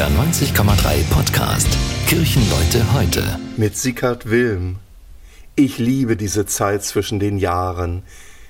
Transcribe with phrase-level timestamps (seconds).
[0.00, 1.68] NDR 90,3 Podcast
[2.06, 3.38] Kirchenleute heute.
[3.58, 4.76] Mit Sickard Wilm.
[5.56, 8.02] Ich liebe diese Zeit zwischen den Jahren.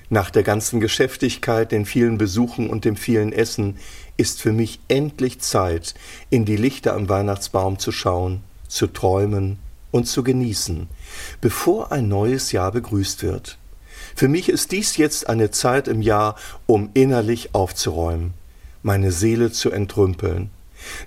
[0.09, 3.75] Nach der ganzen Geschäftigkeit, den vielen Besuchen und dem vielen Essen
[4.15, 5.93] ist für mich endlich Zeit,
[6.29, 9.59] in die Lichter am Weihnachtsbaum zu schauen, zu träumen
[9.91, 10.87] und zu genießen,
[11.41, 13.57] bevor ein neues Jahr begrüßt wird.
[14.15, 18.35] Für mich ist dies jetzt eine Zeit im Jahr, um innerlich aufzuräumen,
[18.83, 20.49] meine Seele zu entrümpeln.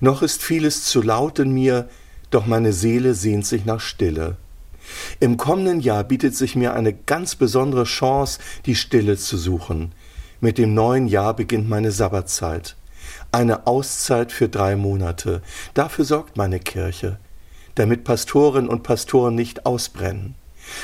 [0.00, 1.88] Noch ist vieles zu laut in mir,
[2.30, 4.36] doch meine Seele sehnt sich nach Stille.
[5.20, 9.92] Im kommenden Jahr bietet sich mir eine ganz besondere Chance, die Stille zu suchen.
[10.40, 12.76] Mit dem neuen Jahr beginnt meine Sabbatzeit.
[13.32, 15.42] Eine Auszeit für drei Monate.
[15.74, 17.18] Dafür sorgt meine Kirche,
[17.74, 20.34] damit Pastoren und Pastoren nicht ausbrennen.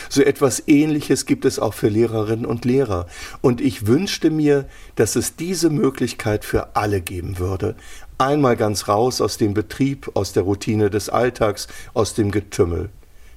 [0.08, 3.06] So etwas Ähnliches gibt es auch für Lehrerinnen und Lehrer.
[3.40, 4.66] Und ich wünschte mir,
[4.96, 7.74] dass es diese Möglichkeit für alle geben würde.
[8.18, 12.90] Einmal ganz raus aus dem Betrieb, aus der Routine des Alltags, aus dem Getümmel.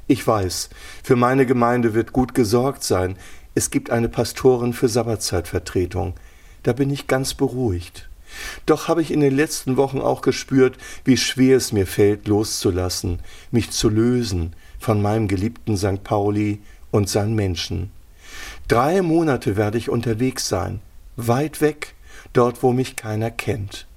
[0.08, 0.70] Ich weiß,
[1.04, 3.16] für meine Gemeinde wird gut gesorgt sein.
[3.56, 6.16] Es gibt eine Pastorin für Sabbatzeitvertretung.
[6.64, 8.09] Da bin ich ganz beruhigt.
[8.66, 13.20] Doch habe ich in den letzten Wochen auch gespürt, wie schwer es mir fällt, loszulassen,
[13.52, 16.03] mich zu lösen von meinem geliebten St.
[16.03, 17.92] Pauli und seinen Menschen.
[18.67, 20.81] Drei Monate werde ich unterwegs sein,
[21.16, 21.95] weit weg,
[22.34, 23.88] dort, wo mich keiner kennt.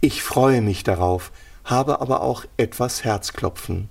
[0.00, 1.30] Ich freue mich darauf,
[1.64, 3.88] habe aber auch etwas Herzklopfen.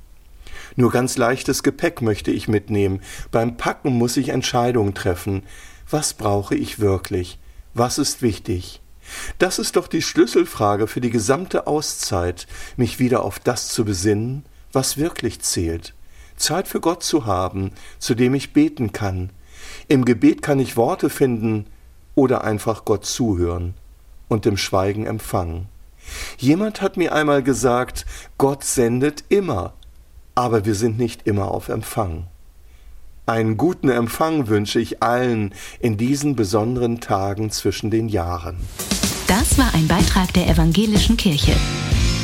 [0.76, 3.02] Nur ganz leichtes Gepäck möchte ich mitnehmen.
[3.32, 5.44] Beim Packen muss ich Entscheidungen treffen.
[5.90, 7.38] Was brauche ich wirklich?
[7.74, 8.82] Was ist wichtig?
[9.38, 12.48] Das ist doch die Schlüsselfrage für die gesamte Auszeit,
[12.78, 15.94] mich wieder auf das zu besinnen, was wirklich zählt.
[16.40, 19.30] Zeit für Gott zu haben, zu dem ich beten kann.
[19.88, 21.68] Im Gebet kann ich Worte finden
[22.16, 23.74] oder einfach Gott zuhören
[24.28, 25.68] und im Schweigen empfangen.
[26.38, 28.06] Jemand hat mir einmal gesagt,
[28.38, 29.74] Gott sendet immer,
[30.36, 32.28] aber wir sind nicht immer auf Empfang.
[33.26, 38.58] Einen guten Empfang wünsche ich allen in diesen besonderen Tagen zwischen den Jahren.
[39.28, 41.54] Das war ein Beitrag der Evangelischen Kirche.